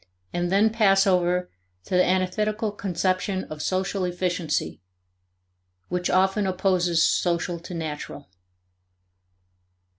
91); 0.33 0.33
and 0.43 0.51
then 0.51 0.73
pass 0.75 1.05
over 1.05 1.51
to 1.83 1.93
the 1.93 2.03
antithetical 2.03 2.71
conception 2.71 3.43
of 3.51 3.61
social 3.61 4.03
efficiency, 4.03 4.81
which 5.89 6.09
often 6.09 6.47
opposes 6.47 7.03
social 7.05 7.59
to 7.59 7.75
natural. 7.75 8.27